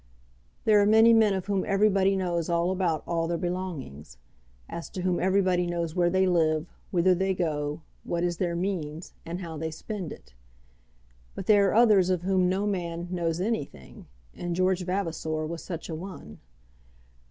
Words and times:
There 0.65 0.81
are 0.81 0.85
many 0.87 1.13
men 1.13 1.35
of 1.35 1.45
whom 1.45 1.63
everybody 1.63 2.15
knows 2.15 2.49
all 2.49 2.71
about 2.71 3.03
all 3.05 3.27
their 3.27 3.37
belongings; 3.37 4.17
as 4.67 4.89
to 4.89 5.03
whom 5.03 5.19
everybody 5.19 5.67
knows 5.67 5.93
where 5.93 6.09
they 6.09 6.25
live, 6.25 6.65
whither 6.89 7.13
they 7.13 7.35
go, 7.35 7.81
what 8.03 8.23
is 8.23 8.37
their 8.37 8.55
means, 8.55 9.13
and 9.27 9.41
how 9.41 9.57
they 9.57 9.69
spend 9.69 10.11
it. 10.11 10.33
But 11.35 11.45
there 11.45 11.69
are 11.69 11.75
others 11.75 12.09
of 12.09 12.23
whom 12.23 12.49
no 12.49 12.65
man 12.65 13.09
knows 13.11 13.39
anything, 13.39 14.07
and 14.33 14.55
George 14.55 14.83
Vavasor 14.83 15.45
was 15.45 15.63
such 15.63 15.87
a 15.87 15.93
one. 15.93 16.39